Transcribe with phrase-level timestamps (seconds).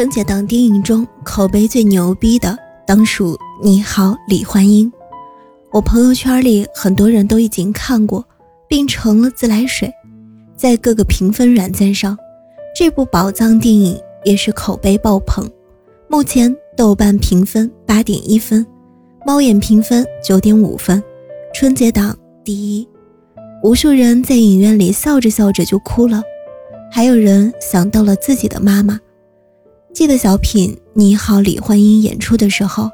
[0.00, 4.90] 春节档电影中口碑最牛逼的，当属《你好，李焕英》。
[5.70, 8.26] 我朋友圈里很多人都已经看过，
[8.66, 9.92] 并成了自来水。
[10.56, 12.16] 在各个评分软件上，
[12.74, 15.46] 这部宝藏电影也是口碑爆棚。
[16.08, 18.66] 目前豆瓣评分八点一分，
[19.26, 21.02] 猫眼评分九点五分，
[21.52, 22.88] 春节档第一。
[23.62, 26.22] 无数人在影院里笑着笑着就哭了，
[26.90, 28.98] 还有人想到了自己的妈妈。
[29.92, 32.88] 记得小品《你好，李焕英》演出的时候，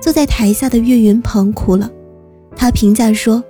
[0.00, 1.88] 坐在台下的岳云鹏哭了。
[2.56, 3.42] 他评价说：“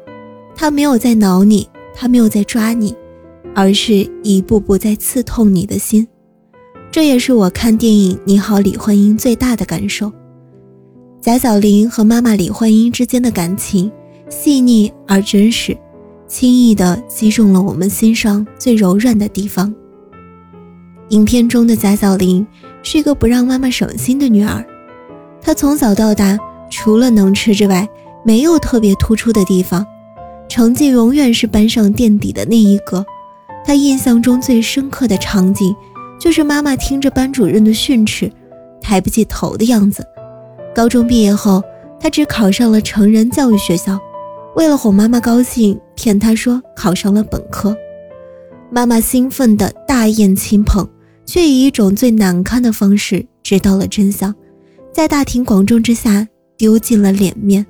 [0.55, 2.95] 他没有在挠你，他没有在抓你，
[3.55, 6.07] 而是一步步在刺痛你的心。”
[6.93, 10.13] 这也是我看电影《你好，李焕英》最大的感受。
[11.23, 13.91] 贾晓玲和妈妈李焕英之间的感情
[14.29, 15.77] 细腻而真实，
[16.29, 19.75] 轻易地击中了我们心上最柔软的地方。
[21.11, 22.47] 影片中的贾小玲。
[22.83, 24.65] 是一个不让妈妈省心的女儿，
[25.43, 26.39] 她从小到大
[26.71, 27.87] 除了能吃之外，
[28.25, 29.87] 没有特别突出的地方，
[30.49, 33.05] 成绩永远是班上垫底的那一个。
[33.67, 35.77] 她印象中最深刻的场景，
[36.19, 38.33] 就是妈妈听着班主任的训斥，
[38.81, 40.03] 抬不起头的样子。
[40.75, 41.63] 高中毕业后，
[42.01, 43.99] 她只考上了成人教育学校，
[44.57, 47.77] 为了哄妈妈高兴，骗她说考上了本科，
[48.71, 50.89] 妈妈兴奋的大宴亲朋。
[51.31, 54.35] 却以一种最难堪的方式知道了真相，
[54.93, 56.27] 在大庭广众之下
[56.57, 57.65] 丢尽了脸面。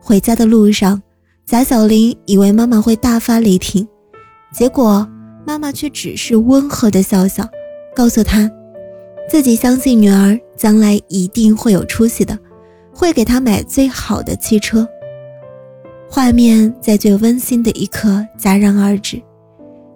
[0.00, 1.00] 回家的路上，
[1.46, 3.86] 贾小玲以为妈妈会大发雷霆，
[4.52, 5.08] 结果
[5.46, 7.48] 妈妈却只是温和的笑笑，
[7.94, 8.50] 告诉她
[9.30, 12.36] 自己相信女儿将来一定会有出息的，
[12.92, 14.84] 会给她买最好的汽车。
[16.10, 19.22] 画面在最温馨的一刻戛然而止，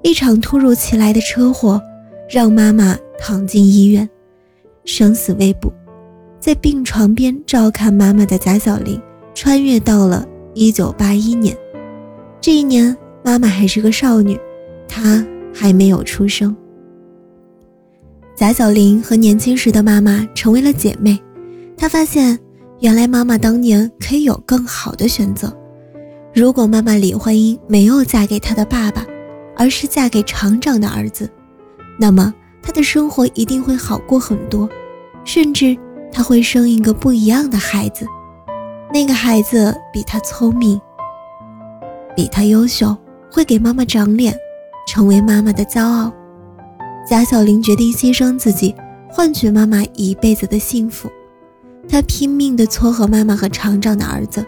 [0.05, 1.83] 一场突如其来的车祸。
[2.28, 4.06] 让妈妈躺进医院，
[4.84, 5.72] 生死未卜，
[6.39, 9.00] 在病床边照看妈妈的贾小玲，
[9.34, 11.56] 穿越到了一九八一年。
[12.38, 12.94] 这一年，
[13.25, 14.38] 妈妈还是个少女，
[14.87, 16.55] 她还没有出生。
[18.37, 21.19] 贾小玲和年轻时的妈妈成为了姐妹，
[21.78, 22.38] 她发现
[22.81, 25.50] 原来妈妈当年可以有更好的选择。
[26.34, 29.06] 如果妈妈李焕英没有嫁给她的爸爸，
[29.56, 31.28] 而是嫁给厂长的儿子。
[32.00, 32.32] 那么
[32.62, 34.69] 他的生活一定会好过很多，
[35.25, 35.76] 甚至
[36.12, 38.06] 他会生一个不一样的孩子，
[38.92, 40.81] 那个孩子比他聪明，
[42.14, 42.97] 比他优秀，
[43.31, 44.34] 会给妈妈长脸，
[44.87, 46.12] 成为妈妈的骄傲。
[47.08, 48.75] 贾小玲决定牺牲自己，
[49.08, 51.10] 换取妈妈一辈子的幸福。
[51.88, 54.44] 她拼命地撮合妈妈和厂长的儿子，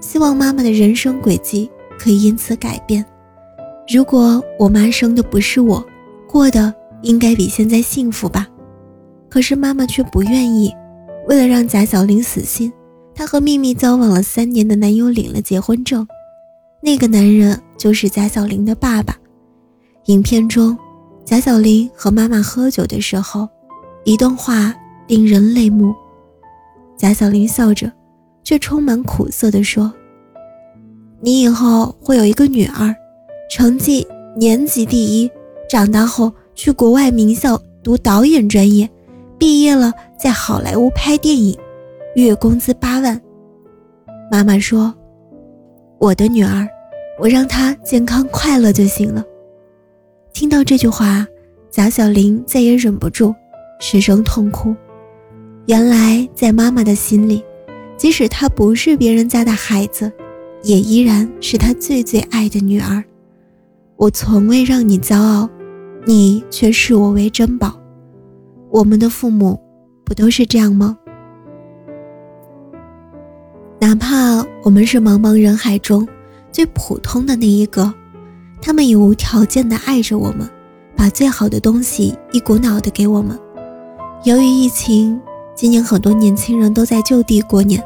[0.00, 3.04] 希望妈妈的人生轨迹可以因此改变。
[3.92, 5.84] 如果我妈生的不是我，
[6.28, 6.72] 过的。
[7.04, 8.48] 应该比现在幸福吧，
[9.28, 10.74] 可是妈妈却不愿意。
[11.28, 12.72] 为了让贾小玲死心，
[13.14, 16.06] 她和秘密交往了三年的男友领了结婚证。
[16.80, 19.16] 那个男人就是贾小玲的爸爸。
[20.06, 20.76] 影片中，
[21.24, 23.48] 贾小玲和妈妈喝酒的时候，
[24.04, 24.74] 一段话
[25.06, 25.94] 令人泪目。
[26.96, 27.92] 贾小玲笑着，
[28.42, 29.92] 却充满苦涩地说
[31.20, 32.94] ：“你以后会有一个女儿，
[33.50, 34.06] 成绩
[34.38, 35.30] 年级第一，
[35.68, 38.88] 长大后。”去国外名校读导演专业，
[39.38, 41.56] 毕业了在好莱坞拍电影，
[42.14, 43.20] 月工资八万。
[44.30, 44.94] 妈妈说
[45.98, 46.66] ：“我的女儿，
[47.18, 49.24] 我让她健康快乐就行了。”
[50.32, 51.26] 听到这句话，
[51.70, 53.34] 贾小玲再也忍不住，
[53.80, 54.74] 失声痛哭。
[55.66, 57.42] 原来在妈妈的心里，
[57.96, 60.10] 即使她不是别人家的孩子，
[60.62, 63.02] 也依然是她最最爱的女儿。
[63.96, 65.48] 我从未让你骄傲。
[66.06, 67.72] 你却视我为珍宝，
[68.70, 69.58] 我们的父母
[70.04, 70.98] 不都是这样吗？
[73.80, 76.06] 哪怕我们是茫茫人海中
[76.52, 77.92] 最普通的那一个，
[78.60, 80.46] 他们也无条件的爱着我们，
[80.94, 83.38] 把最好的东西一股脑的给我们。
[84.24, 85.18] 由于疫情，
[85.54, 87.82] 今年很多年轻人都在就地过年，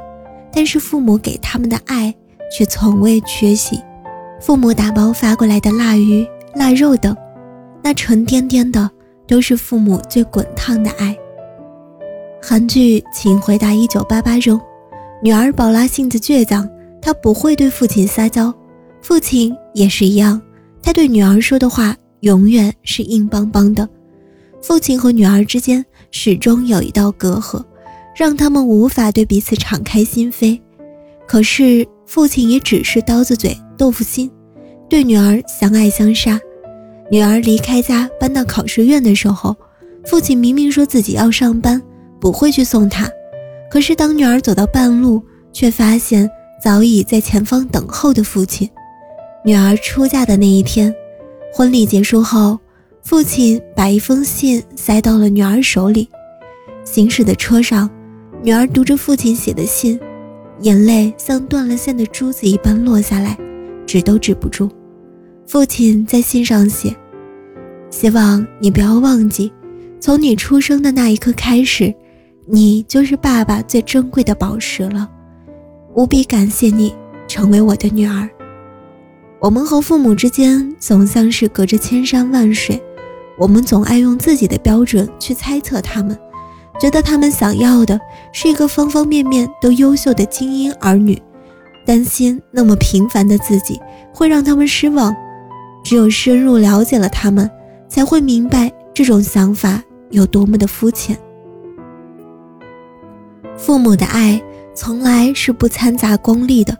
[0.52, 2.12] 但是父母给他们的爱
[2.50, 3.80] 却从未缺席。
[4.40, 7.16] 父母打包发过来的腊鱼、腊肉等，
[7.82, 8.90] 那沉甸甸的
[9.26, 11.16] 都是父母最滚烫的爱。
[12.42, 14.60] 韩剧《请回答一九八八》中，
[15.22, 16.68] 女儿宝拉性子倔强，
[17.00, 18.54] 她不会对父亲撒娇，
[19.00, 20.40] 父亲也是一样，
[20.82, 23.88] 他对女儿说的话永远是硬邦邦的。
[24.62, 27.62] 父亲和女儿之间始终有一道隔阂，
[28.16, 30.60] 让他们无法对彼此敞开心扉。
[31.26, 34.30] 可是父亲也只是刀子嘴豆腐心，
[34.88, 36.40] 对女儿相爱相杀。
[37.10, 39.56] 女儿离开家搬到考试院的时候，
[40.04, 41.82] 父亲明明说自己要上班，
[42.20, 43.08] 不会去送她。
[43.70, 45.22] 可是当女儿走到半路，
[45.52, 46.30] 却发现
[46.62, 48.68] 早已在前方等候的父亲。
[49.44, 50.94] 女儿出嫁的那一天，
[51.52, 52.58] 婚礼结束后。
[53.04, 56.06] 父亲把一封信塞到了女儿手里，
[56.84, 57.88] 行驶的车上，
[58.42, 59.98] 女儿读着父亲写的信，
[60.60, 63.38] 眼泪像断了线的珠子一般落下来，
[63.86, 64.68] 止都止不住。
[65.48, 66.94] 父亲在信上写
[67.88, 69.50] ：“希望你不要忘记，
[69.98, 71.92] 从你出生的那一刻开始，
[72.46, 75.08] 你就是爸爸最珍贵的宝石了。
[75.94, 76.94] 无比感谢你
[77.26, 78.28] 成为我的女儿。
[79.40, 82.78] 我们和父母之间总像是隔着千山万水。”
[83.40, 86.18] 我们总爱用自己的标准去猜测他们，
[86.78, 87.98] 觉得他们想要的
[88.34, 91.16] 是一个方方面面都优秀的精英儿女，
[91.86, 93.80] 担心那么平凡的自己
[94.12, 95.16] 会让他们失望。
[95.82, 97.50] 只有深入了解了他们，
[97.88, 101.16] 才会明白这种想法有多么的肤浅。
[103.56, 104.40] 父母的爱
[104.74, 106.76] 从来是不掺杂功利的，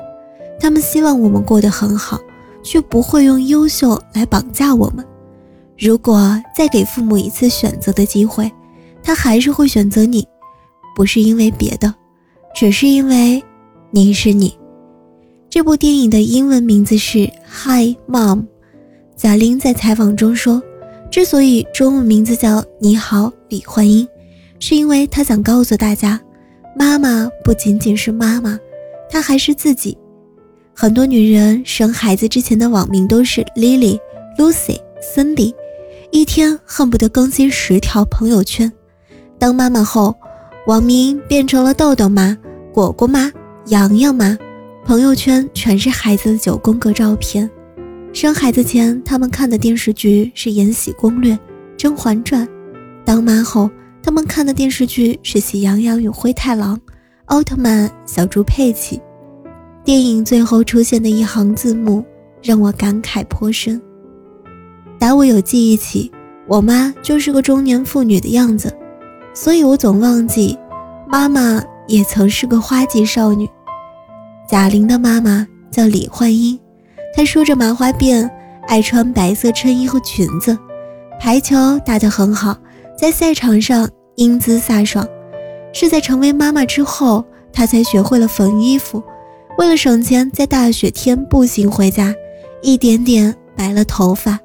[0.61, 2.21] 他们希望我们过得很好，
[2.63, 5.05] 却不会用优秀来绑架我们。
[5.77, 8.51] 如果再给父母一次选择的机会，
[9.03, 10.27] 他还是会选择你，
[10.95, 11.95] 不是因为别的，
[12.55, 13.43] 只是因为
[13.91, 14.57] 你是你。
[15.51, 17.19] 这部电影的英文名字是
[17.49, 18.41] 《Hi Mom》。
[19.19, 20.63] 贾玲在采访中说，
[21.11, 24.07] 之所以中文名字叫《你好，李焕英》，
[24.61, 26.21] 是因为她想告诉大家，
[26.77, 28.57] 妈妈不仅仅是妈妈，
[29.11, 29.99] 她还是自己。
[30.73, 33.99] 很多女人生孩子之前的网名都是 Lily、
[34.39, 35.53] Lucy、Cindy。
[36.13, 38.73] 一天恨不得更新十条朋友圈。
[39.37, 40.15] 当妈妈后，
[40.69, 42.39] 网名变成了豆豆妈、
[42.73, 43.33] 果果妈、
[43.67, 44.39] 洋洋妈，
[44.85, 47.51] 朋友圈全是孩子的九宫格照片。
[48.13, 51.35] 生孩子前，他们看的电视剧是《延禧攻略》
[51.77, 52.45] 《甄嬛传》；
[53.05, 53.71] 当妈后，
[54.03, 56.75] 他们看的电视剧是《喜羊羊与灰太狼》
[57.27, 58.97] 《奥特曼》《小猪佩奇》。
[59.85, 62.05] 电影最后出现的一行字幕，
[62.43, 63.81] 让我感慨颇深。
[64.99, 66.11] 打我有记忆起，
[66.49, 68.75] 我妈就是个中年妇女的样子，
[69.33, 70.59] 所以我总忘记，
[71.09, 73.49] 妈妈也曾是个花季少女。
[74.49, 76.59] 贾玲的妈妈叫李焕英，
[77.19, 78.31] 她梳着麻花辫，
[78.69, 80.57] 爱穿白色衬衣和裙子，
[81.19, 82.57] 排球打得很好，
[82.97, 85.05] 在赛场上英姿飒爽。
[85.73, 89.03] 是在成为妈妈之后，她才学会了缝衣服，
[89.59, 92.15] 为了省钱，在大雪天步行回家，
[92.63, 94.39] 一点点白了头发。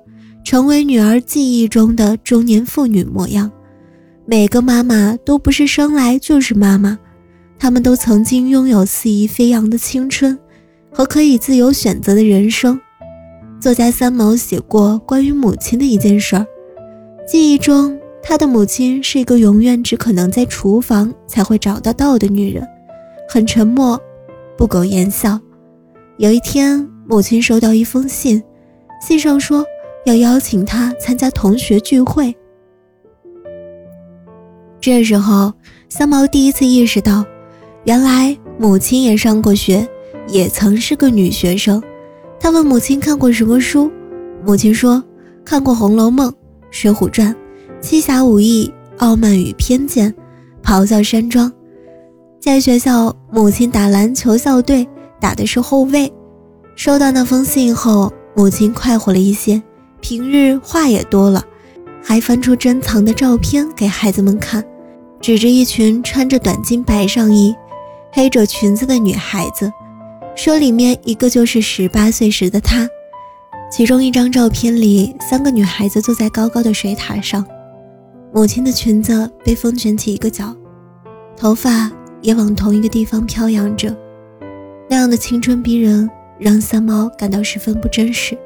[0.43, 3.51] 成为女儿记忆中的中年妇女模样。
[4.25, 6.97] 每个妈妈都不是生来就是妈妈，
[7.59, 10.35] 她们都曾经拥有肆意飞扬的青春
[10.94, 12.80] 和可以自由选择的人生。
[13.59, 16.45] 作家三毛写过关于母亲的一件事儿，
[17.28, 22.68] 记忆中他的母亲是一个永远只可能在厨房才会找得到的女人，
[23.28, 24.00] 很沉默，
[24.57, 25.40] 不苟言笑。
[26.18, 28.42] 有一天，母亲收到一封信，
[29.02, 29.66] 信上说。
[30.06, 32.35] 要邀请他参加同学聚会。
[34.81, 35.54] 这时候，
[35.88, 37.23] 三毛第一次意识到，
[37.85, 39.88] 原来母亲也上过学，
[40.27, 41.81] 也曾是个女学生。
[42.39, 43.92] 他问母亲看过什么书，
[44.45, 45.03] 母亲说
[45.45, 46.30] 看过《红楼梦》
[46.71, 47.30] 《水浒传》
[47.80, 48.71] 《七侠五义》
[49.06, 50.11] 《傲慢与偏见》
[50.63, 51.49] 《咆哮山庄》。
[52.39, 54.85] 在学校，母亲打篮球校队，
[55.21, 56.11] 打的是后卫。
[56.75, 59.61] 收到那封信后，母亲快活了一些。
[60.01, 61.42] 平日话也多了，
[62.03, 64.61] 还翻出珍藏的照片给孩子们看，
[65.21, 67.56] 指着一群穿着短襟白上衣、
[68.11, 69.71] 黑褶裙子的女孩子，
[70.35, 72.87] 说里面一个就是十八岁时的她。
[73.71, 77.44] 其中一张照片里，三个女孩子坐在高高的水塔上，
[78.31, 80.56] 母亲的裙子被风卷起一个角，
[81.35, 83.95] 头发也往同一个地方飘扬着，
[84.87, 88.37] 那样的青春逼人，让三毛感到十分不真实。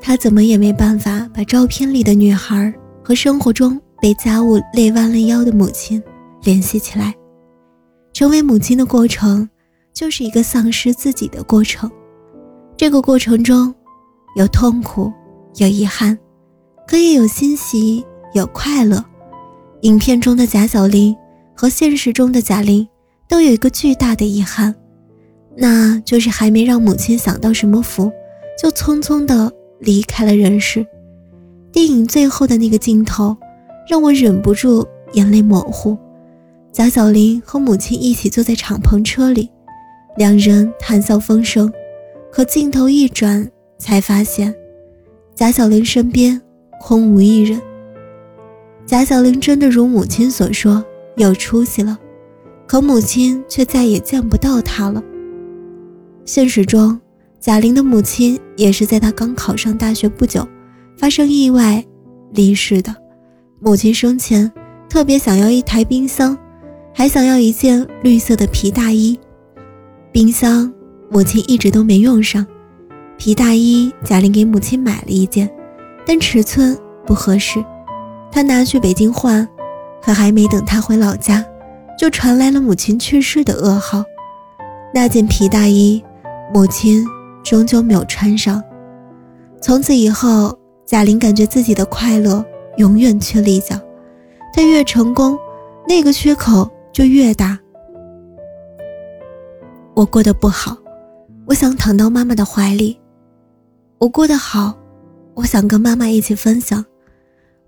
[0.00, 6.00] 他怎么也没办法把照片里的女孩和生活中被家务累弯了腰的母亲
[6.44, 7.12] 联系起来。
[8.12, 9.48] 成为母亲的过程，
[9.94, 11.90] 就是一个丧失自己的过程。
[12.76, 13.72] 这个过程中，
[14.36, 15.12] 有痛苦，
[15.56, 16.18] 有遗憾，
[16.86, 19.02] 可以有欣喜，有快乐。
[19.82, 21.14] 影片中的贾小玲
[21.54, 22.86] 和现实中的贾玲
[23.28, 24.74] 都有一个巨大的遗憾，
[25.56, 28.10] 那就是还没让母亲享到什么福，
[28.60, 30.84] 就匆匆的离开了人世。
[31.70, 33.36] 电影最后的那个镜头，
[33.88, 35.96] 让我忍不住眼泪模糊。
[36.72, 39.48] 贾小玲和母亲一起坐在敞篷车里，
[40.16, 41.72] 两人谈笑风生。
[42.30, 44.52] 可镜头一转，才发现
[45.34, 46.40] 贾小玲身边
[46.80, 47.60] 空无一人。
[48.84, 50.84] 贾小玲真的如母亲所说
[51.16, 51.96] 有出息了，
[52.66, 55.02] 可母亲却再也见不到她了。
[56.24, 57.00] 现实中，
[57.38, 60.46] 贾玲的母亲也是在她刚考上大学不久，
[60.98, 61.84] 发生意外
[62.32, 62.94] 离世的。
[63.60, 64.50] 母亲生前
[64.88, 66.36] 特别想要一台冰箱。
[66.96, 69.18] 还想要一件绿色的皮大衣，
[70.14, 70.72] 冰箱
[71.10, 72.46] 母亲一直都没用上，
[73.18, 75.50] 皮大衣贾玲给母亲买了一件，
[76.06, 77.58] 但尺寸不合适，
[78.30, 79.48] 她拿去北京换，
[80.00, 81.44] 可还没等她回老家，
[81.98, 84.04] 就传来了母亲去世的噩耗。
[84.94, 86.00] 那件皮大衣，
[86.54, 87.04] 母亲
[87.42, 88.62] 终究没有穿上。
[89.60, 90.56] 从此以后，
[90.86, 92.44] 贾玲感觉自己的快乐
[92.76, 93.74] 永远缺了一角，
[94.52, 95.36] 她越成功，
[95.88, 96.70] 那个缺口。
[96.92, 97.58] 就越大。
[99.94, 100.76] 我过得不好，
[101.46, 102.98] 我想躺到妈妈的怀里。
[103.98, 104.76] 我过得好，
[105.34, 106.84] 我想跟妈妈一起分享。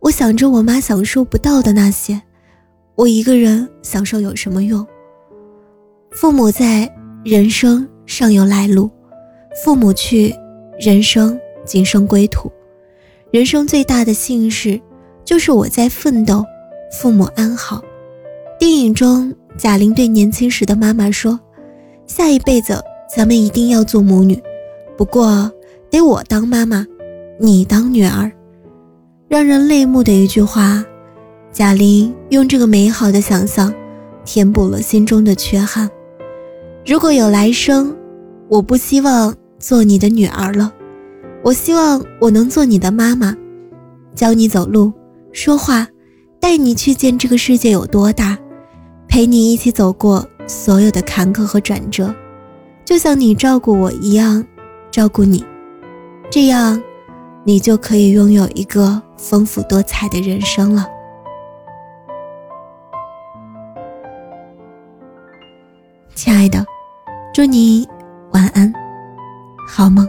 [0.01, 2.21] 我想着我妈享受不到的那些，
[2.97, 4.85] 我一个人享受有什么用？
[6.11, 6.93] 父母在，
[7.25, 8.91] 人生尚有来路；
[9.65, 10.35] 父母去，
[10.81, 12.51] 人生仅剩归途。
[13.31, 14.81] 人生最大的幸事，
[15.25, 16.45] 就是我在奋斗，
[17.01, 17.83] 父母安好。
[18.59, 21.39] 电影中，贾玲对年轻时的妈妈说
[22.07, 22.83] ：“下一辈子
[23.15, 24.41] 咱们一定要做母女，
[24.97, 25.51] 不过
[25.91, 26.87] 得我当妈妈，
[27.41, 28.31] 你当女儿。”
[29.29, 30.85] 让人泪目的一句话，
[31.53, 33.75] 贾玲用这个美好的想象
[34.25, 35.91] 填补了心中的缺憾。
[36.87, 37.95] 如果有来生，
[38.49, 40.73] 我不希望做你的女儿了，
[41.43, 43.37] 我希望我能做你的妈妈，
[44.15, 44.93] 教你走路、
[45.33, 45.89] 说话，
[46.39, 48.39] 带你去见这个世界有多大。
[49.09, 52.15] 陪你一起走过所有的坎坷和转折，
[52.85, 54.45] 就像你照顾我一样
[54.91, 55.45] 照顾你，
[56.31, 56.81] 这样
[57.45, 60.87] 你就可以拥有一个丰富多彩的人生了。
[66.15, 66.65] 亲爱的，
[67.35, 67.87] 祝你
[68.33, 68.73] 晚安，
[69.69, 70.09] 好梦。